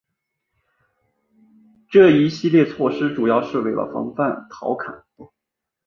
[1.91, 5.03] 这一系列举措主要是为防范陶侃。